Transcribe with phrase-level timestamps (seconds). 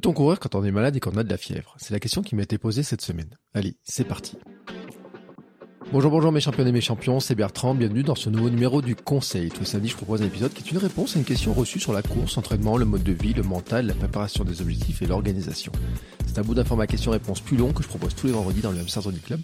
[0.00, 1.74] Peut-on courir quand on est malade et qu'on a de la fièvre?
[1.78, 3.28] C'est la question qui m'a été posée cette semaine.
[3.52, 4.38] Allez, c'est parti.
[5.92, 8.96] Bonjour, bonjour mes champions et mes champions, c'est Bertrand, bienvenue dans ce nouveau numéro du
[8.96, 9.50] Conseil.
[9.50, 11.80] Tous les samedis, je propose un épisode qui est une réponse à une question reçue
[11.80, 15.06] sur la course, entraînement, le mode de vie, le mental, la préparation des objectifs et
[15.06, 15.70] l'organisation.
[16.26, 18.78] C'est un bout d'information question-réponse plus long que je propose tous les vendredis dans le
[18.78, 19.40] Hamster du Club,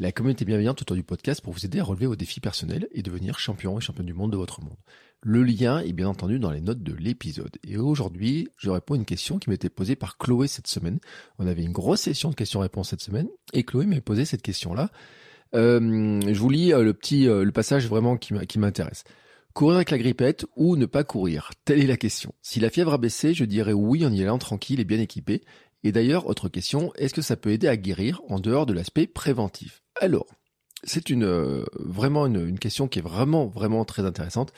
[0.00, 3.02] la communauté bienveillante autour du podcast pour vous aider à relever vos défis personnels et
[3.02, 4.78] devenir champion et champion du monde de votre monde.
[5.22, 7.58] Le lien est bien entendu dans les notes de l'épisode.
[7.68, 11.00] Et aujourd'hui, je réponds à une question qui m'était posée par Chloé cette semaine.
[11.38, 14.88] On avait une grosse session de questions-réponses cette semaine et Chloé m'a posé cette question-là.
[15.54, 19.04] Euh, je vous lis euh, le petit euh, le passage vraiment qui m'intéresse.
[19.52, 21.50] Courir avec la grippette ou ne pas courir?
[21.66, 22.32] Telle est la question.
[22.40, 25.42] Si la fièvre a baissé, je dirais oui en y allant tranquille et bien équipé.
[25.84, 29.06] Et d'ailleurs, autre question, est-ce que ça peut aider à guérir en dehors de l'aspect
[29.06, 29.79] préventif?
[29.98, 30.26] Alors,
[30.84, 34.52] c'est une vraiment une, une, question qui est vraiment vraiment très intéressante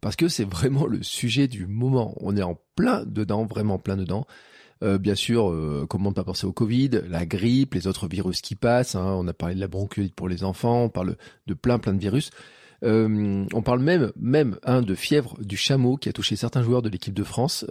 [0.00, 2.14] parce que c'est vraiment le sujet du moment.
[2.20, 4.26] On est en plein dedans, vraiment plein dedans.
[4.84, 8.40] Euh, bien sûr, euh, comment ne pas penser au Covid, la grippe, les autres virus
[8.40, 8.94] qui passent.
[8.94, 9.16] Hein.
[9.18, 11.98] on a parlé de la bronchiolite pour les enfants, on parle de plein plein de
[11.98, 12.30] virus.
[12.84, 16.82] Euh, on parle même même hein, de fièvre du chameau qui a touché certains joueurs
[16.82, 17.66] de l'équipe de France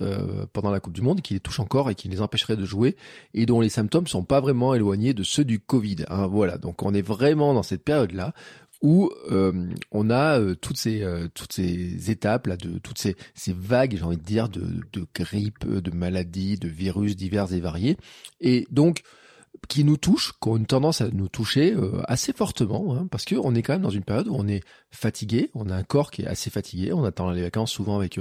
[0.53, 2.95] pendant la Coupe du Monde, qui les touche encore et qui les empêcherait de jouer,
[3.33, 5.97] et dont les symptômes sont pas vraiment éloignés de ceux du Covid.
[6.09, 6.27] Hein.
[6.27, 8.33] voilà, donc on est vraiment dans cette période-là
[8.81, 13.15] où euh, on a euh, toutes ces euh, toutes ces étapes là de toutes ces,
[13.33, 17.59] ces vagues j'ai envie de dire de, de grippe de maladies de virus divers et
[17.59, 17.97] variés
[18.39, 19.01] et donc
[19.67, 23.35] qui nous touchent qui ont une tendance à nous toucher assez fortement hein, parce que
[23.35, 26.11] on est quand même dans une période où on est fatigué on a un corps
[26.11, 28.19] qui est assez fatigué on attend les vacances souvent avec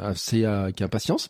[0.00, 1.28] assez avec impatience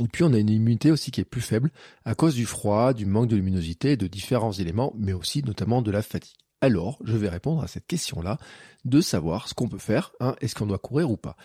[0.00, 1.70] et puis on a une immunité aussi qui est plus faible
[2.04, 5.90] à cause du froid, du manque de luminosité, de différents éléments, mais aussi notamment de
[5.90, 8.38] la fatigue alors je vais répondre à cette question-là
[8.84, 11.36] de savoir ce qu'on peut faire, hein, est-ce qu'on doit courir ou pas.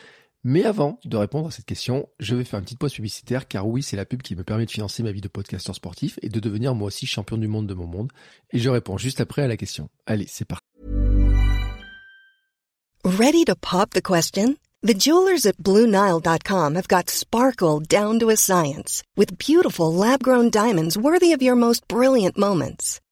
[0.43, 3.67] Mais avant de répondre à cette question, je vais faire une petite pause publicitaire car
[3.67, 6.29] oui, c'est la pub qui me permet de financer ma vie de podcasteur sportif et
[6.29, 8.11] de devenir moi aussi champion du monde de mon monde.
[8.51, 9.89] Et je réponds juste après à la question.
[10.07, 10.65] Allez, c'est parti.
[13.03, 14.55] Ready to pop the question?
[14.81, 20.97] The jewelers at BlueNile.com have got sparkle down to a science with beautiful lab-grown diamonds
[20.97, 22.99] worthy of your most brilliant moments.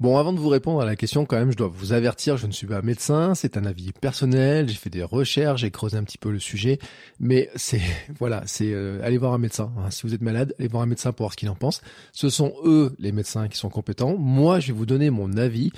[0.00, 2.46] Bon, avant de vous répondre à la question, quand même, je dois vous avertir, je
[2.46, 6.04] ne suis pas médecin, c'est un avis personnel, j'ai fait des recherches, j'ai creusé un
[6.04, 6.78] petit peu le sujet,
[7.18, 7.80] mais c'est,
[8.16, 9.72] voilà, c'est euh, allez voir un médecin.
[9.76, 9.90] Hein.
[9.90, 11.80] Si vous êtes malade, allez voir un médecin pour voir ce qu'il en pense.
[12.12, 14.16] Ce sont eux, les médecins, qui sont compétents.
[14.16, 15.72] Moi, je vais vous donner mon avis,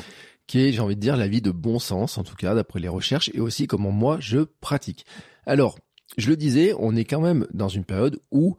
[0.46, 2.88] qui est, j'ai envie de dire, l'avis de bon sens, en tout cas, d'après les
[2.88, 5.06] recherches, et aussi comment moi, je pratique.
[5.46, 5.78] Alors,
[6.18, 8.58] je le disais, on est quand même dans une période où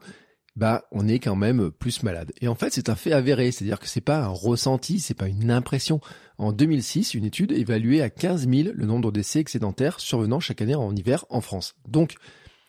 [0.56, 2.32] bah on est quand même plus malade.
[2.40, 5.28] Et en fait, c'est un fait avéré, c'est-à-dire que c'est pas un ressenti, c'est pas
[5.28, 6.00] une impression.
[6.38, 10.60] En 2006, une étude évaluait à 15 000 le nombre de décès excédentaires survenant chaque
[10.60, 11.74] année en hiver en France.
[11.88, 12.14] Donc,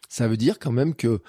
[0.09, 1.21] ça veut dire quand même que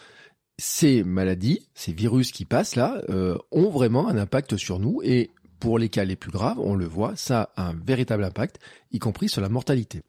[0.59, 5.31] ces maladies, ces virus qui passent là, euh, ont vraiment un impact sur nous et
[5.59, 8.59] pour les cas les plus graves, on le voit, ça a un véritable impact,
[8.93, 10.03] y compris sur la mortalité.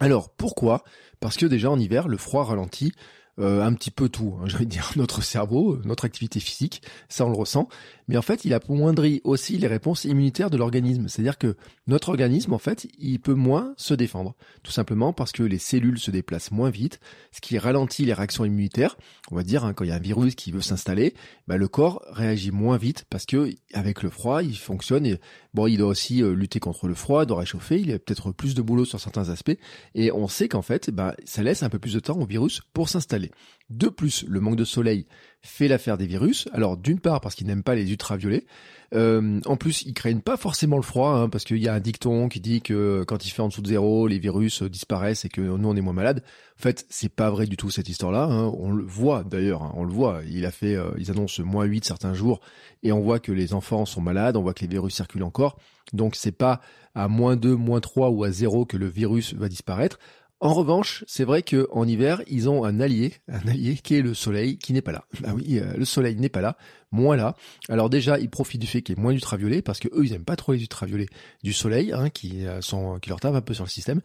[0.00, 0.82] Alors pourquoi?
[1.20, 2.92] Parce que déjà en hiver, le froid ralentit
[3.40, 7.36] euh, un petit peu tout, hein, dire, notre cerveau, notre activité physique, ça on le
[7.36, 7.68] ressent,
[8.06, 11.56] mais en fait il amoindrit aussi les réponses immunitaires de l'organisme, c'est-à-dire que
[11.86, 15.98] notre organisme en fait il peut moins se défendre, tout simplement parce que les cellules
[15.98, 17.00] se déplacent moins vite,
[17.32, 18.96] ce qui ralentit les réactions immunitaires,
[19.30, 21.14] on va dire hein, quand il y a un virus qui veut s'installer,
[21.48, 25.18] bah, le corps réagit moins vite parce que avec le froid il fonctionne, et
[25.54, 28.54] bon il doit aussi euh, lutter contre le froid, doit réchauffer, il a peut-être plus
[28.54, 29.56] de boulot sur certains aspects,
[29.94, 32.60] et on sait qu'en fait bah, ça laisse un peu plus de temps au virus
[32.72, 33.30] pour s'installer.
[33.70, 35.06] De plus, le manque de soleil
[35.44, 36.48] fait l'affaire des virus.
[36.52, 38.46] Alors d'une part parce qu'ils n'aiment pas les ultraviolets.
[38.94, 41.80] Euh, en plus, ils craignent pas forcément le froid, hein, parce qu'il y a un
[41.80, 45.28] dicton qui dit que quand il fait en dessous de zéro, les virus disparaissent et
[45.28, 46.22] que nous on est moins malade.
[46.58, 48.24] En fait, c'est pas vrai du tout cette histoire-là.
[48.24, 48.52] Hein.
[48.56, 50.20] On le voit d'ailleurs, hein, on le voit.
[50.30, 52.40] Il a fait, euh, ils annoncent moins 8 certains jours
[52.82, 55.58] et on voit que les enfants sont malades, on voit que les virus circulent encore.
[55.92, 56.60] Donc c'est pas
[56.94, 59.98] à moins 2, moins 3 ou à 0 que le virus va disparaître.
[60.40, 64.02] En revanche, c'est vrai que en hiver, ils ont un allié, un allié qui est
[64.02, 65.04] le soleil, qui n'est pas là.
[65.24, 66.56] Ah oui, euh, le soleil n'est pas là,
[66.90, 67.34] moins là.
[67.68, 70.12] Alors déjà, ils profitent du fait qu'il y ait moins d'ultraviolets, parce que eux, ils
[70.12, 71.06] aiment pas trop les ultraviolets
[71.42, 74.00] du soleil, hein, qui euh, sont, qui leur tapent un peu sur le système.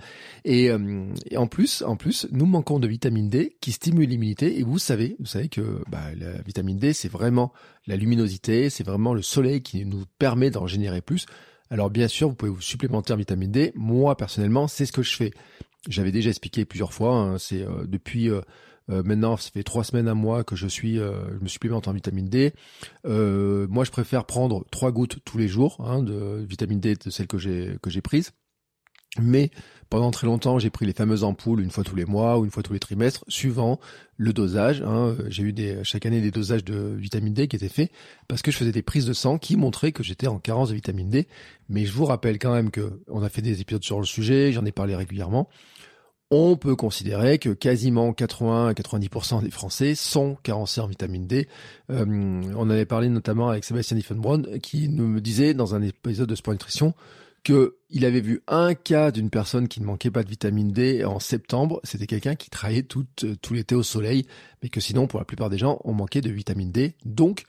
[0.45, 4.59] Et, euh, et, en plus, en plus, nous manquons de vitamine D, qui stimule l'immunité.
[4.59, 7.51] Et vous savez, vous savez que bah, la vitamine D, c'est vraiment
[7.87, 11.25] la luminosité, c'est vraiment le soleil qui nous permet d'en générer plus.
[11.69, 13.71] Alors bien sûr, vous pouvez vous supplémenter en vitamine D.
[13.75, 15.31] Moi personnellement, c'est ce que je fais.
[15.87, 17.15] J'avais déjà expliqué plusieurs fois.
[17.15, 18.41] Hein, c'est euh, depuis euh,
[18.89, 21.93] euh, maintenant, ça fait trois semaines à mois que je suis, je me supplémente en
[21.93, 22.53] vitamine D.
[23.05, 27.27] moi, je préfère prendre trois gouttes tous les jours hein, de vitamine D de celle
[27.27, 28.31] que j'ai que j'ai prise.
[29.17, 29.49] Mais
[29.89, 32.51] pendant très longtemps, j'ai pris les fameuses ampoules une fois tous les mois ou une
[32.51, 33.79] fois tous les trimestres, suivant
[34.17, 34.83] le dosage.
[34.85, 35.15] Hein.
[35.29, 37.91] J'ai eu chaque année des dosages de vitamine D qui étaient faits
[38.27, 40.75] parce que je faisais des prises de sang qui montraient que j'étais en carence de
[40.75, 41.27] vitamine D.
[41.69, 44.51] Mais je vous rappelle quand même que on a fait des épisodes sur le sujet,
[44.51, 45.49] j'en ai parlé régulièrement.
[46.31, 51.47] On peut considérer que quasiment 80 à 90% des Français sont carencés en vitamine D.
[51.89, 52.05] Euh,
[52.55, 56.53] on avait parlé notamment avec Sébastien Diffenbronn qui nous disait dans un épisode de Sport
[56.53, 56.93] Nutrition
[57.49, 61.19] qu'il avait vu un cas d'une personne qui ne manquait pas de vitamine D en
[61.19, 61.79] septembre.
[61.83, 64.25] C'était quelqu'un qui travaillait tout, euh, l'été au soleil,
[64.61, 66.95] mais que sinon, pour la plupart des gens, on manquait de vitamine D.
[67.05, 67.45] Donc,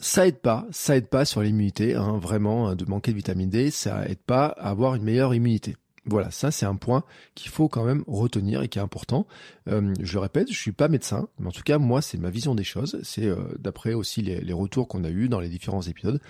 [0.00, 3.48] ça aide pas, ça aide pas sur l'immunité, hein, vraiment, hein, de manquer de vitamine
[3.48, 5.76] D, ça aide pas à avoir une meilleure immunité.
[6.06, 7.02] Voilà, ça c'est un point
[7.34, 9.26] qu'il faut quand même retenir et qui est important.
[9.68, 12.28] Euh, je le répète, je suis pas médecin, mais en tout cas moi c'est ma
[12.28, 13.00] vision des choses.
[13.02, 16.20] C'est euh, d'après aussi les, les retours qu'on a eus dans les différents épisodes.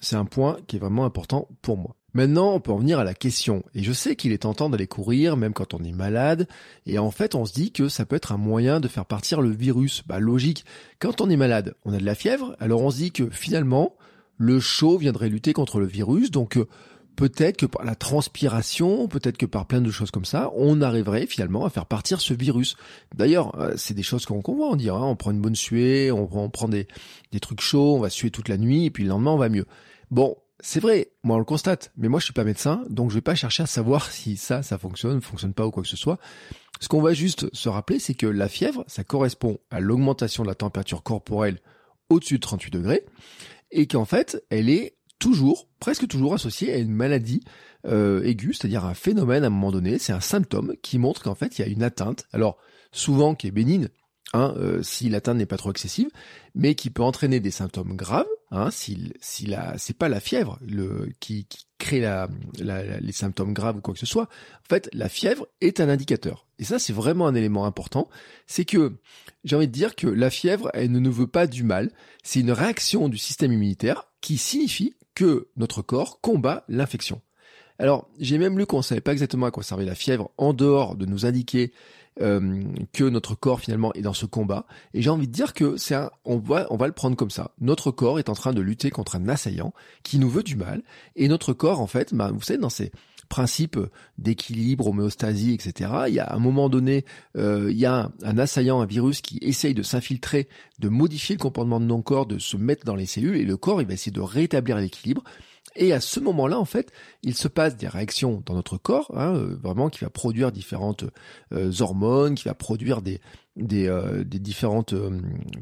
[0.00, 1.97] C'est un point qui est vraiment important pour moi.
[2.14, 3.62] Maintenant, on peut en venir à la question.
[3.74, 6.48] Et je sais qu'il est tentant d'aller courir, même quand on est malade.
[6.86, 9.40] Et en fait, on se dit que ça peut être un moyen de faire partir
[9.42, 10.02] le virus.
[10.06, 10.64] Bah, logique.
[11.00, 12.56] Quand on est malade, on a de la fièvre.
[12.60, 13.94] Alors on se dit que finalement,
[14.38, 16.30] le chaud viendrait lutter contre le virus.
[16.30, 16.66] Donc, euh,
[17.18, 21.26] peut-être que par la transpiration, peut-être que par plein de choses comme ça, on arriverait
[21.26, 22.76] finalement à faire partir ce virus.
[23.14, 25.04] D'ailleurs, euh, c'est des choses qu'on voit, on dirait, hein.
[25.04, 26.86] on prend une bonne suée, on, on prend des,
[27.32, 29.48] des trucs chauds, on va suer toute la nuit, et puis le lendemain on va
[29.48, 29.66] mieux.
[30.12, 33.14] Bon, c'est vrai, moi on le constate, mais moi je suis pas médecin, donc je
[33.14, 35.96] vais pas chercher à savoir si ça, ça fonctionne, fonctionne pas ou quoi que ce
[35.96, 36.18] soit.
[36.80, 40.48] Ce qu'on va juste se rappeler, c'est que la fièvre, ça correspond à l'augmentation de
[40.48, 41.58] la température corporelle
[42.08, 43.04] au-dessus de 38 degrés,
[43.70, 47.42] et qu'en fait, elle est toujours, presque toujours associée à une maladie
[47.86, 51.34] euh, aiguë, c'est-à-dire un phénomène à un moment donné, c'est un symptôme qui montre qu'en
[51.34, 52.58] fait il y a une atteinte, alors
[52.92, 53.88] souvent qui est bénigne,
[54.32, 56.08] hein, euh, si l'atteinte n'est pas trop excessive,
[56.54, 59.12] mais qui peut entraîner des symptômes graves, Hein, si,
[59.46, 62.28] la, c'est pas la fièvre le, qui, qui crée la,
[62.58, 64.22] la, les symptômes graves ou quoi que ce soit.
[64.22, 66.46] En fait, la fièvre est un indicateur.
[66.58, 68.08] Et ça, c'est vraiment un élément important.
[68.46, 68.96] C'est que
[69.44, 71.90] j'ai envie de dire que la fièvre, elle ne nous veut pas du mal.
[72.22, 77.20] C'est une réaction du système immunitaire qui signifie que notre corps combat l'infection.
[77.78, 80.96] Alors, j'ai même lu qu'on savait pas exactement à quoi servait la fièvre en dehors
[80.96, 81.72] de nous indiquer
[82.20, 84.66] euh, que notre corps finalement est dans ce combat.
[84.94, 87.52] Et j'ai envie de dire que c'est on va, on va le prendre comme ça.
[87.60, 89.72] Notre corps est en train de lutter contre un assaillant
[90.02, 90.82] qui nous veut du mal.
[91.14, 92.90] Et notre corps, en fait, bah, vous savez, dans ces
[93.28, 93.78] principes
[94.16, 95.90] d'équilibre, homéostasie, etc.
[96.08, 97.04] Il y a à un moment donné,
[97.36, 100.48] euh, il y a un, un, assaillant, un virus qui essaye de s'infiltrer,
[100.80, 103.56] de modifier le comportement de nos corps, de se mettre dans les cellules, et le
[103.56, 105.22] corps, il va essayer de rétablir l'équilibre.
[105.78, 106.92] Et à ce moment-là, en fait,
[107.22, 111.04] il se passe des réactions dans notre corps, hein, euh, vraiment qui va produire différentes
[111.52, 114.92] euh, hormones, qui va produire euh, des différentes,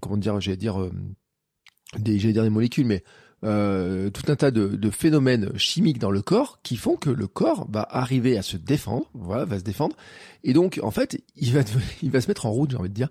[0.00, 0.90] comment dire, j'allais dire,
[1.98, 3.04] des, j'allais dire des molécules, mais
[3.44, 7.27] euh, tout un tas de, de, phénomènes chimiques dans le corps qui font que le
[7.27, 9.94] corps va arriver à se défendre, voilà, va se défendre,
[10.43, 11.61] et donc en fait il va
[12.03, 13.11] il va se mettre en route, j'ai envie de dire,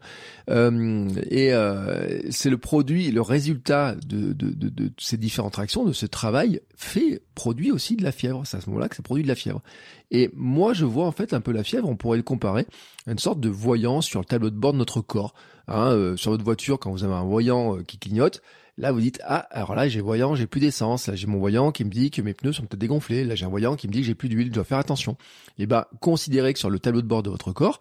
[0.50, 5.86] euh, et euh, c'est le produit, le résultat de, de, de, de, ces différentes réactions,
[5.86, 8.42] de ce travail fait produit aussi de la fièvre.
[8.46, 9.62] C'est à ce moment-là que ça produit de la fièvre.
[10.10, 12.66] Et moi je vois en fait un peu la fièvre, on pourrait le comparer
[13.06, 15.36] à une sorte de voyance sur le tableau de bord de notre corps.
[15.68, 18.42] Hein, euh, sur votre voiture, quand vous avez un voyant euh, qui clignote,
[18.78, 21.08] Là, vous dites, ah, alors là, j'ai voyant, j'ai plus d'essence.
[21.08, 23.24] Là, j'ai mon voyant qui me dit que mes pneus sont peut-être dégonflés.
[23.24, 25.16] Là, j'ai un voyant qui me dit que j'ai plus d'huile, je dois faire attention.
[25.58, 27.80] Eh ben, considérez que sur le tableau de bord de votre corps,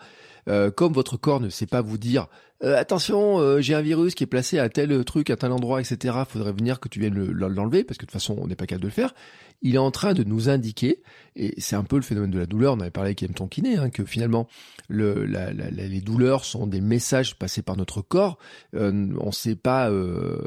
[0.48, 2.28] euh, comme votre corps ne sait pas vous dire
[2.62, 5.80] euh, attention, euh, j'ai un virus qui est placé à tel truc, à tel endroit,
[5.80, 6.16] etc.
[6.28, 8.82] Faudrait venir que tu viennes l'enlever parce que de toute façon on n'est pas capable
[8.82, 9.14] de le faire.
[9.62, 11.02] Il est en train de nous indiquer,
[11.36, 12.74] et c'est un peu le phénomène de la douleur.
[12.74, 13.32] On avait parlé avec M.
[13.32, 14.46] Tonkiné, hein, que finalement
[14.88, 18.38] le, les douleurs sont des messages passés par notre corps.
[18.74, 19.90] on sait pas,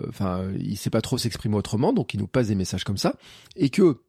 [0.07, 3.15] enfin, il sait pas trop s'exprimer autrement, donc il nous passe des messages comme ça,
[3.55, 4.01] et que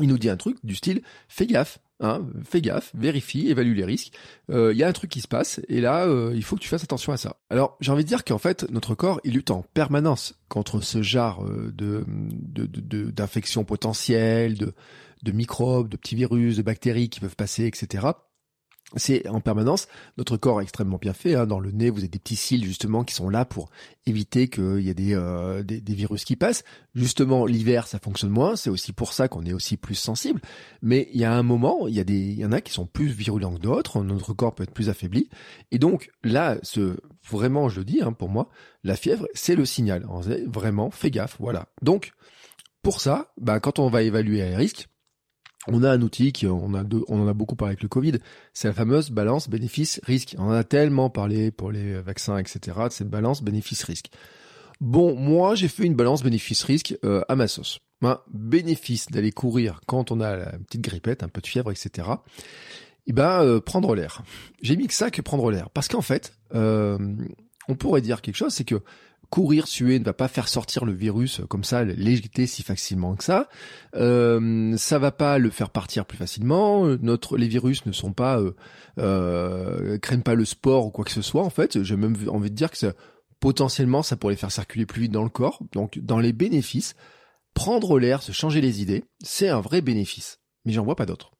[0.00, 3.84] il nous dit un truc du style fais gaffe, Hein, fais gaffe, vérifie, évalue les
[3.84, 4.12] risques.
[4.50, 6.60] Il euh, y a un truc qui se passe et là, euh, il faut que
[6.60, 7.36] tu fasses attention à ça.
[7.48, 11.00] Alors, j'ai envie de dire qu'en fait, notre corps, il lutte en permanence contre ce
[11.00, 12.04] genre euh, de
[13.10, 14.74] d'infections potentielles, de,
[15.22, 18.08] de microbes, de petits virus, de bactéries qui peuvent passer, etc
[18.94, 19.88] c'est en permanence.
[20.16, 21.34] Notre corps est extrêmement bien fait.
[21.34, 21.46] Hein.
[21.46, 23.68] Dans le nez, vous avez des petits cils justement qui sont là pour
[24.06, 26.62] éviter qu'il y ait des, euh, des, des, virus qui passent.
[26.94, 28.54] Justement, l'hiver, ça fonctionne moins.
[28.54, 30.40] C'est aussi pour ça qu'on est aussi plus sensible.
[30.82, 32.72] Mais il y a un moment, il y a des, il y en a qui
[32.72, 34.02] sont plus virulents que d'autres.
[34.04, 35.28] Notre corps peut être plus affaibli.
[35.72, 36.96] Et donc là, ce,
[37.28, 38.48] vraiment, je le dis hein, pour moi,
[38.84, 40.06] la fièvre, c'est le signal.
[40.46, 41.36] Vraiment, fais gaffe.
[41.40, 41.66] Voilà.
[41.82, 42.12] Donc
[42.82, 44.86] pour ça, bah, quand on va évaluer les risques,
[45.68, 47.88] on a un outil qui, on a deux, on en a beaucoup parlé avec le
[47.88, 48.18] Covid,
[48.52, 50.36] c'est la fameuse balance bénéfice-risque.
[50.38, 52.58] On en a tellement parlé pour les vaccins, etc.
[52.84, 54.10] de cette balance bénéfice-risque.
[54.80, 57.78] Bon, moi, j'ai fait une balance bénéfice-risque euh, à ma sauce.
[58.02, 62.08] Un bénéfice d'aller courir quand on a la petite grippette, un peu de fièvre, etc.
[63.06, 64.22] Et ben, euh, prendre l'air.
[64.60, 65.70] J'ai mis que ça que prendre l'air.
[65.70, 66.98] Parce qu'en fait, euh,
[67.68, 68.82] on pourrait dire quelque chose, c'est que
[69.30, 73.24] courir, suer ne va pas faire sortir le virus comme ça, l'éjecter si facilement que
[73.24, 73.48] ça.
[73.94, 76.86] Euh, ça va pas le faire partir plus facilement.
[77.00, 78.54] Notre, les virus ne sont pas, euh,
[78.98, 81.42] euh, craignent pas le sport ou quoi que ce soit.
[81.42, 82.92] En fait, j'ai même envie de dire que ça,
[83.40, 85.60] potentiellement, ça pourrait les faire circuler plus vite dans le corps.
[85.72, 86.94] Donc, dans les bénéfices,
[87.54, 90.40] prendre l'air, se changer les idées, c'est un vrai bénéfice.
[90.64, 91.32] Mais j'en vois pas d'autres.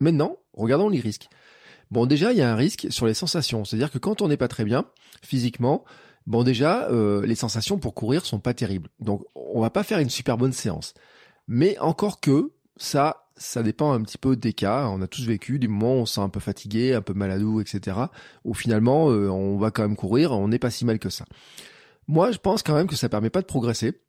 [0.00, 1.28] Maintenant, regardons les risques.
[1.90, 3.64] Bon, déjà, il y a un risque sur les sensations.
[3.64, 4.86] C'est-à-dire que quand on n'est pas très bien,
[5.22, 5.84] physiquement,
[6.26, 8.88] Bon déjà, euh, les sensations pour courir sont pas terribles.
[9.00, 10.94] Donc on va pas faire une super bonne séance.
[11.46, 14.88] Mais encore que ça, ça dépend un petit peu des cas.
[14.88, 17.14] On a tous vécu des moments où on se sent un peu fatigué, un peu
[17.14, 17.96] maladou, etc.
[18.44, 21.24] Où finalement euh, on va quand même courir, on n'est pas si mal que ça.
[22.08, 24.00] Moi, je pense quand même que ça permet pas de progresser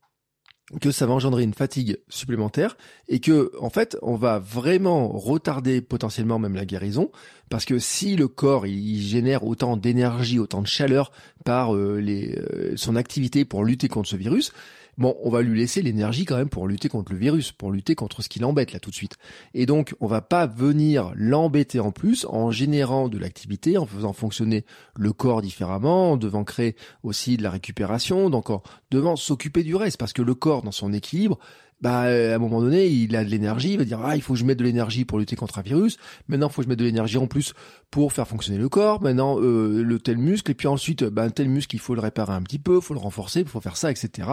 [0.82, 2.76] que ça va engendrer une fatigue supplémentaire
[3.08, 7.10] et que en fait on va vraiment retarder potentiellement même la guérison
[7.50, 11.12] parce que si le corps il, génère autant d'énergie autant de chaleur
[11.46, 14.52] par euh, les, euh, son activité pour lutter contre ce virus
[14.98, 17.96] bon, on va lui laisser l'énergie quand même pour lutter contre le virus, pour lutter
[17.96, 19.18] contre ce qui l'embête là tout de suite.
[19.54, 24.14] Et donc, on va pas venir l'embêter en plus en générant de l'activité, en faisant
[24.14, 29.64] fonctionner le corps différemment, en devant créer aussi de la récupération, donc en devant s'occuper
[29.64, 31.40] du reste, parce que le corps dans son équilibre,
[31.80, 34.34] bah à un moment donné, il a de l'énergie, il va dire ah il faut
[34.34, 35.98] que je mette de l'énergie pour lutter contre un virus.
[36.28, 37.54] Maintenant, il faut que je mette de l'énergie en plus
[37.92, 39.02] pour faire fonctionner le corps.
[39.02, 42.34] Maintenant, euh, le tel muscle et puis ensuite, bah tel muscle, il faut le réparer
[42.34, 44.28] un petit peu, il faut le renforcer, il faut faire ça, etc.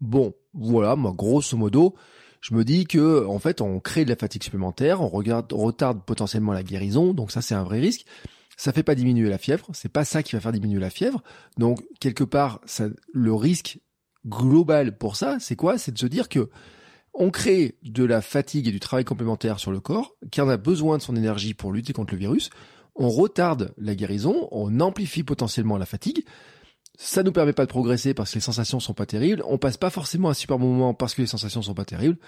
[0.00, 1.96] Bon, voilà, moi, grosso modo,
[2.40, 6.04] je me dis que en fait, on crée de la fatigue supplémentaire, on, regarde, retarde
[6.04, 8.06] potentiellement la guérison, donc ça c'est un vrai risque.
[8.56, 11.22] Ça fait pas diminuer la fièvre, c'est pas ça qui va faire diminuer la fièvre.
[11.58, 13.80] Donc quelque part, ça, le risque
[14.26, 15.78] global pour ça, c'est quoi?
[15.78, 16.48] C'est de se dire que
[17.18, 20.56] on crée de la fatigue et du travail complémentaire sur le corps, qui en a
[20.56, 22.50] besoin de son énergie pour lutter contre le virus.
[22.94, 26.24] On retarde la guérison, on amplifie potentiellement la fatigue.
[26.98, 29.42] Ça nous permet pas de progresser parce que les sensations sont pas terribles.
[29.46, 32.18] On passe pas forcément un super moment parce que les sensations sont pas terribles.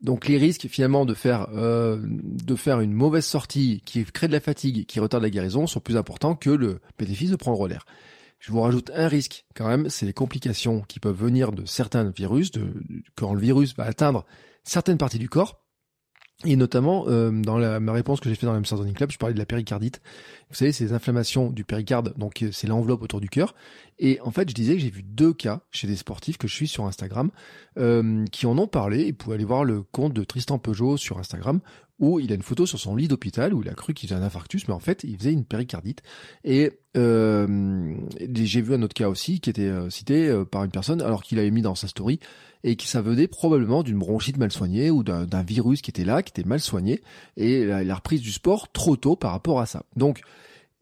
[0.00, 4.32] Donc les risques finalement de faire euh, de faire une mauvaise sortie qui crée de
[4.32, 7.86] la fatigue, qui retarde la guérison, sont plus importants que le bénéfice de prendre l'air.
[8.38, 12.10] Je vous rajoute un risque quand même, c'est les complications qui peuvent venir de certains
[12.10, 12.74] virus, de,
[13.16, 14.24] quand le virus va atteindre
[14.62, 15.62] certaines parties du corps.
[16.44, 19.32] Et notamment, euh, dans ma réponse que j'ai fait dans la Running Club, je parlais
[19.32, 20.02] de la péricardite.
[20.50, 23.54] Vous savez, c'est les inflammations du péricarde, donc euh, c'est l'enveloppe autour du cœur.
[23.98, 26.54] Et en fait, je disais que j'ai vu deux cas chez des sportifs que je
[26.54, 27.30] suis sur Instagram
[27.78, 29.12] euh, qui en ont parlé.
[29.12, 31.60] Vous pouvez aller voir le compte de Tristan Peugeot sur Instagram
[31.98, 34.20] où il a une photo sur son lit d'hôpital où il a cru qu'il faisait
[34.20, 36.02] un infarctus, mais en fait, il faisait une péricardite.
[36.44, 37.94] Et euh,
[38.34, 41.22] j'ai vu un autre cas aussi qui était euh, cité euh, par une personne alors
[41.22, 42.20] qu'il avait mis dans sa story
[42.64, 46.22] et qui ça venait probablement d'une bronchite mal soignée ou d'un virus qui était là,
[46.22, 47.00] qui était mal soigné,
[47.36, 49.84] et la, reprise du sport trop tôt par rapport à ça.
[49.94, 50.22] Donc,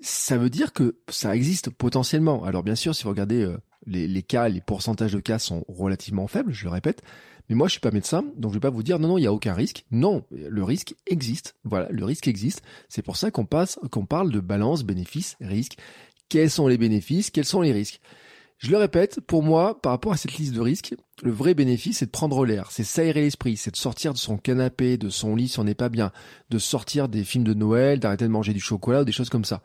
[0.01, 2.45] ça veut dire que ça existe potentiellement.
[2.45, 6.27] Alors bien sûr, si vous regardez euh, les, cas, les pourcentages de cas sont relativement
[6.27, 7.03] faibles, je le répète.
[7.49, 9.25] Mais moi, je suis pas médecin, donc je vais pas vous dire non, non, il
[9.25, 9.85] y a aucun risque.
[9.91, 11.57] Non, le risque existe.
[11.65, 12.63] Voilà, le risque existe.
[12.89, 15.77] C'est pour ça qu'on passe, qu'on parle de balance bénéfice-risque.
[16.29, 17.31] Quels sont les bénéfices?
[17.31, 18.01] Quels sont les risques?
[18.59, 21.99] Je le répète, pour moi, par rapport à cette liste de risques, le vrai bénéfice,
[21.99, 25.37] c'est de prendre l'air, c'est s'aérer l'esprit, c'est de sortir de son canapé, de son
[25.37, 26.13] lit si on n'est pas bien,
[26.51, 29.45] de sortir des films de Noël, d'arrêter de manger du chocolat ou des choses comme
[29.45, 29.61] ça.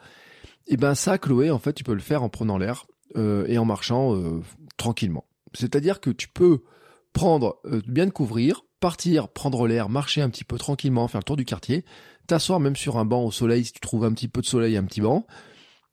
[0.67, 3.45] Et eh ben ça, Chloé, en fait, tu peux le faire en prenant l'air euh,
[3.47, 4.41] et en marchant euh,
[4.77, 5.25] tranquillement.
[5.53, 6.63] C'est-à-dire que tu peux
[7.13, 11.25] prendre, euh, bien te couvrir, partir, prendre l'air, marcher un petit peu tranquillement, faire le
[11.25, 11.85] tour du quartier,
[12.27, 14.77] t'asseoir même sur un banc au soleil si tu trouves un petit peu de soleil,
[14.77, 15.25] un petit banc,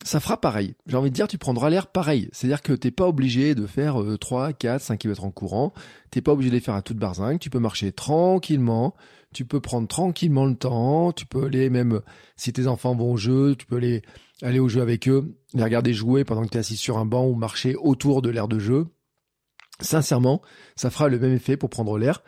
[0.05, 0.75] ça fera pareil.
[0.87, 2.29] J'ai envie de dire, tu prendras l'air pareil.
[2.33, 5.73] C'est-à-dire que t'es pas obligé de faire 3, 4, 5 km en courant.
[6.11, 7.39] T'es pas obligé de les faire à toute barzingue.
[7.39, 8.95] Tu peux marcher tranquillement.
[9.35, 11.13] Tu peux prendre tranquillement le temps.
[11.13, 12.01] Tu peux aller même,
[12.37, 14.03] si tes enfants vont au jeu, tu peux aller,
[14.43, 17.07] aller au jeu avec eux, les regarder jouer pendant que tu es assis sur un
[17.07, 18.87] banc ou marcher autour de l'air de jeu.
[19.81, 20.43] Sincèrement,
[20.75, 22.23] ça fera le même effet pour prendre l'air.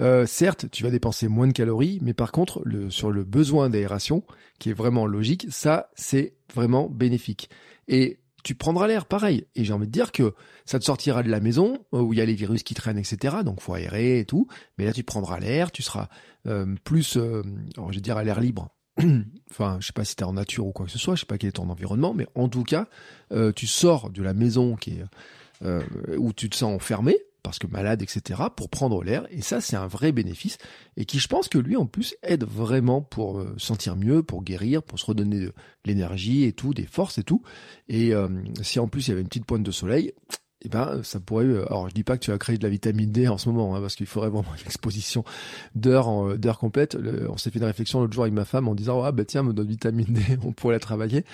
[0.00, 3.70] Euh, certes, tu vas dépenser moins de calories, mais par contre, le, sur le besoin
[3.70, 4.24] d'aération,
[4.58, 7.50] qui est vraiment logique, ça, c'est vraiment bénéfique.
[7.88, 9.46] Et tu prendras l'air pareil.
[9.56, 10.34] Et j'ai envie de dire que
[10.66, 12.98] ça te sortira de la maison euh, où il y a les virus qui traînent,
[12.98, 13.38] etc.
[13.44, 14.46] Donc faut aérer et tout.
[14.78, 16.08] Mais là, tu prendras l'air, tu seras
[16.46, 17.42] euh, plus, euh,
[17.76, 18.68] je vais dire, à l'air libre.
[19.50, 21.26] enfin, je sais pas si t'es en nature ou quoi que ce soit, je sais
[21.26, 22.86] pas quel est ton environnement, mais en tout cas,
[23.56, 25.04] tu sors de la maison qui est
[25.62, 29.26] où tu te sens enfermé parce que malade, etc., pour prendre l'air.
[29.30, 30.58] Et ça, c'est un vrai bénéfice
[30.96, 34.42] et qui, je pense que lui, en plus, aide vraiment pour euh, sentir mieux, pour
[34.42, 35.52] guérir, pour se redonner de
[35.84, 37.42] l'énergie et tout, des forces et tout.
[37.88, 38.28] Et euh,
[38.62, 40.14] si en plus il y avait une petite pointe de soleil,
[40.62, 41.44] eh ben, ça pourrait.
[41.44, 43.50] Euh, alors, je dis pas que tu as créé de la vitamine D en ce
[43.50, 45.22] moment, hein, parce qu'il faudrait vraiment une exposition
[45.74, 46.96] d'heures, d'heures complètes.
[47.28, 49.42] on s'est fait une réflexion l'autre jour avec ma femme en disant ah bah tiens,
[49.42, 51.26] notre vitamine D, on pourrait la travailler.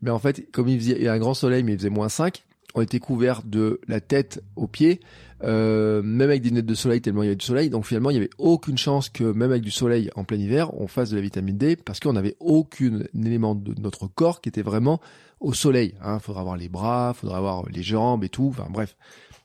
[0.00, 1.90] Mais en fait, comme il faisait il y a un grand soleil, mais il faisait
[1.90, 2.42] moins 5,
[2.74, 5.00] on était couverts de la tête aux pieds,
[5.42, 7.70] euh, même avec des lunettes de soleil tellement il y avait du soleil.
[7.70, 10.72] Donc finalement, il n'y avait aucune chance que même avec du soleil en plein hiver,
[10.74, 14.48] on fasse de la vitamine D parce qu'on n'avait aucun élément de notre corps qui
[14.48, 15.00] était vraiment
[15.40, 15.94] au soleil.
[15.96, 16.18] Il hein.
[16.18, 18.54] faudra avoir les bras, il faudra avoir les jambes et tout.
[18.70, 18.96] Bref.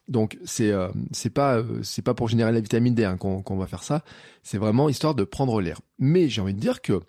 [0.10, 3.84] Donc c'est euh, euh, c'est pas pour générer la vitamine D hein, qu'on va faire
[3.84, 4.03] ça.
[4.42, 5.80] C'est vraiment histoire de prendre l'air.
[5.98, 7.00] Mais j'ai envie de dire que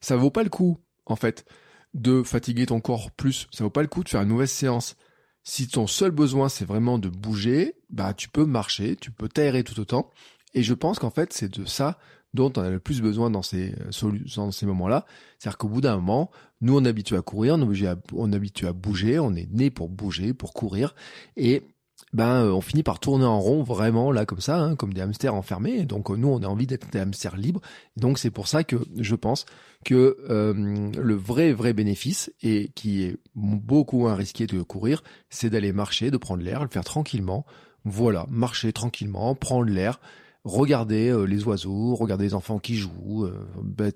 [0.00, 1.46] ça vaut pas le coup en fait
[1.94, 3.46] de fatiguer ton corps plus.
[3.52, 4.96] Ça vaut pas le coup de faire une mauvaise séance
[5.44, 9.64] si ton seul besoin c'est vraiment de bouger, bah tu peux marcher, tu peux t'aérer
[9.64, 10.10] tout autant.
[10.54, 11.98] Et je pense qu'en fait c'est de ça
[12.34, 15.04] dont on a le plus besoin dans ces, euh, moments-là.
[15.38, 16.30] C'est-à-dire qu'au bout d'un moment,
[16.60, 19.50] nous on est habitué à courir, on est, on est habitué à bouger, on est
[19.50, 20.94] né pour bouger, pour courir.
[21.36, 21.62] Et
[22.12, 25.00] ben euh, on finit par tourner en rond vraiment là comme ça, hein, comme des
[25.00, 25.84] hamsters enfermés.
[25.84, 27.60] Donc euh, nous on a envie d'être des hamsters libres.
[27.96, 29.46] donc c'est pour ça que je pense
[29.84, 30.52] que euh,
[30.96, 36.10] le vrai vrai bénéfice et qui est beaucoup moins risqué de courir, c'est d'aller marcher,
[36.10, 37.46] de prendre l'air, le faire tranquillement.
[37.84, 39.98] Voilà, marcher tranquillement, prendre l'air,
[40.44, 43.28] regarder les oiseaux, regarder les enfants qui jouent,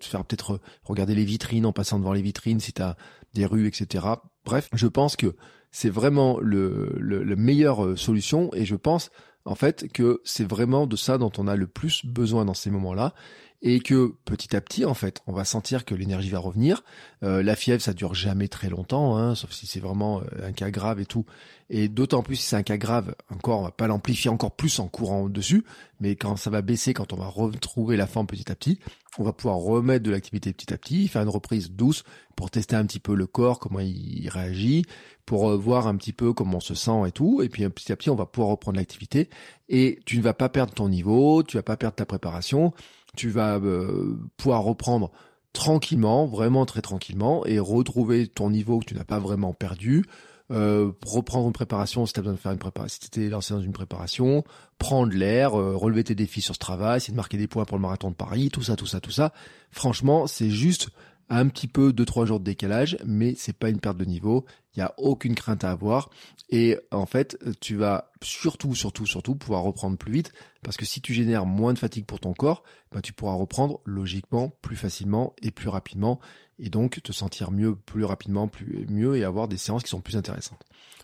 [0.01, 2.97] faire peut-être regarder les vitrines en passant devant les vitrines si tu as
[3.35, 4.05] des rues, etc.
[4.45, 5.37] Bref, je pense que
[5.77, 9.11] c'est vraiment le, le, meilleure euh, solution et je pense
[9.45, 12.71] en fait que c'est vraiment de ça dont on a le plus besoin dans ces
[12.71, 13.13] moments-là
[13.61, 16.83] et que petit à petit en fait on va sentir que l'énergie va revenir.
[17.23, 20.53] Euh, la fièvre ça dure jamais très longtemps, hein, sauf si c'est vraiment euh, un
[20.53, 21.27] cas grave et tout.
[21.69, 24.79] Et d'autant plus si c'est un cas grave, encore on va pas l'amplifier encore plus
[24.79, 25.63] en courant dessus,
[26.01, 28.79] mais quand ça va baisser, quand on va retrouver la forme petit à petit,
[29.19, 32.05] on va pouvoir remettre de l'activité petit à petit, faire une reprise douce
[32.35, 34.85] pour tester un petit peu le corps, comment il réagit,
[35.25, 37.43] pour euh, voir un petit peu comment on se sent et tout.
[37.43, 39.29] Et puis petit à petit, on va pouvoir reprendre l'activité.
[39.69, 42.73] Et tu ne vas pas perdre ton niveau, tu vas pas perdre ta préparation,
[43.17, 45.11] tu vas euh, pouvoir reprendre
[45.53, 50.05] tranquillement, vraiment très tranquillement, et retrouver ton niveau que tu n'as pas vraiment perdu.
[50.53, 53.53] Euh, reprendre une préparation si tu as besoin de faire une préparation, si tu lancé
[53.53, 54.45] dans une préparation,
[54.79, 57.83] prendre l'air, relever tes défis sur ce travail, essayer de marquer des points pour le
[57.83, 59.33] marathon de Paris, tout ça, tout ça, tout ça.
[59.73, 60.91] Franchement, c'est juste
[61.29, 64.45] un petit peu deux trois jours de décalage, mais c'est pas une perte de niveau.
[64.75, 66.11] Il y a aucune crainte à avoir.
[66.51, 71.01] Et en fait, tu vas surtout, surtout, surtout pouvoir reprendre plus vite, parce que si
[71.01, 72.63] tu génères moins de fatigue pour ton corps,
[72.93, 76.21] ben, tu pourras reprendre logiquement plus facilement et plus rapidement,
[76.59, 80.01] et donc te sentir mieux plus rapidement, plus mieux, et avoir des séances qui sont
[80.01, 80.63] plus intéressantes.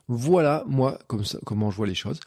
[0.09, 2.21] Voilà, moi, comme ça, comment je vois les choses.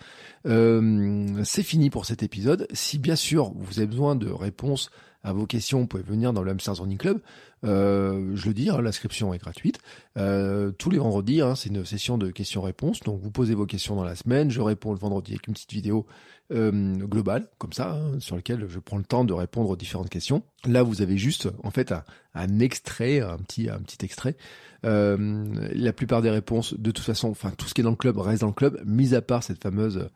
[0.45, 2.67] Euh, c'est fini pour cet épisode.
[2.73, 4.89] Si bien sûr vous avez besoin de réponses
[5.25, 7.19] à vos questions, vous pouvez venir dans le Hamster Running Club.
[7.63, 9.79] Euh, je le dis, hein, l'inscription est gratuite.
[10.17, 12.99] Euh, tous les vendredis, hein, c'est une session de questions-réponses.
[12.99, 15.73] Donc vous posez vos questions dans la semaine, je réponds le vendredi avec une petite
[15.73, 16.05] vidéo
[16.53, 20.09] euh, globale, comme ça, hein, sur laquelle je prends le temps de répondre aux différentes
[20.09, 20.43] questions.
[20.63, 21.91] Là, vous avez juste, en fait,
[22.35, 24.37] un, extrait, un petit, un petit extrait.
[24.83, 28.19] la plupart des réponses, de toute façon, enfin tout ce qui est dans le club
[28.19, 30.07] reste dans le club, mis à part cette fameuse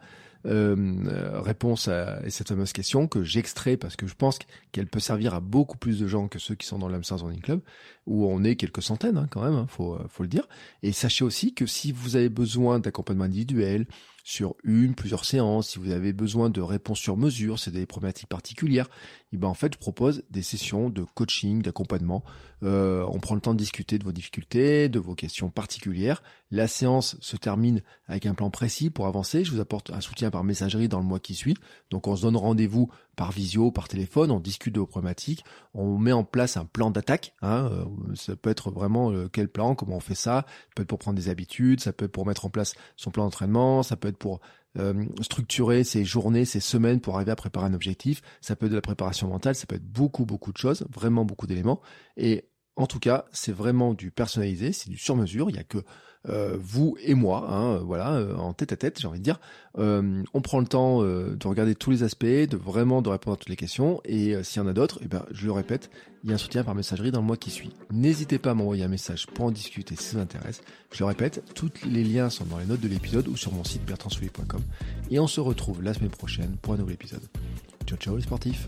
[0.45, 4.39] euh, réponse à, cette fameuse question que j'extrais parce que je pense
[4.71, 7.41] qu'elle peut servir à beaucoup plus de gens que ceux qui sont dans l'Amsterdam Running
[7.41, 7.61] Club
[8.05, 10.47] où on est quelques centaines hein, quand même, hein, faut, faut le dire.
[10.83, 13.85] Et sachez aussi que si vous avez besoin d'accompagnement individuel,
[14.23, 18.29] sur une, plusieurs séances, si vous avez besoin de réponses sur mesure, c'est des problématiques
[18.29, 18.87] particulières,
[19.31, 22.23] et eh ben en fait je propose des sessions de coaching, d'accompagnement.
[22.63, 26.23] Euh, on prend le temps de discuter de vos difficultés, de vos questions particulières.
[26.51, 29.43] La séance se termine avec un plan précis pour avancer.
[29.43, 31.55] Je vous apporte un soutien par messagerie dans le mois qui suit.
[31.91, 35.97] Donc on se donne rendez-vous par visio, par téléphone, on discute de vos problématiques, on
[35.97, 37.33] met en place un plan d'attaque.
[37.41, 40.45] Hein, euh, ça peut être vraiment euh, quel plan, comment on fait ça.
[40.47, 43.11] Ça peut être pour prendre des habitudes, ça peut être pour mettre en place son
[43.11, 44.39] plan d'entraînement, ça peut être pour
[44.77, 48.21] euh, structurer ses journées, ses semaines pour arriver à préparer un objectif.
[48.41, 51.25] Ça peut être de la préparation mentale, ça peut être beaucoup, beaucoup de choses, vraiment
[51.25, 51.81] beaucoup d'éléments.
[52.17, 55.49] Et en tout cas, c'est vraiment du personnalisé, c'est du sur-mesure.
[55.49, 55.79] Il n'y a que
[56.27, 59.39] euh, vous et moi, hein, voilà, euh, en tête à tête, j'ai envie de dire.
[59.77, 63.37] Euh, on prend le temps de regarder tous les aspects, de vraiment de répondre à
[63.37, 64.01] toutes les questions.
[64.05, 65.89] Et s'il y en a d'autres, eh ben, je le répète,
[66.23, 67.71] il y a un soutien par messagerie dans le mois qui suit.
[67.91, 70.61] N'hésitez pas à m'envoyer un message pour en discuter si ça vous intéresse.
[70.91, 73.63] Je le répète, tous les liens sont dans les notes de l'épisode ou sur mon
[73.63, 74.61] site bertrandsoulier.com.
[75.11, 77.23] Et on se retrouve la semaine prochaine pour un nouvel épisode.
[77.85, 78.67] Ciao ciao les sportifs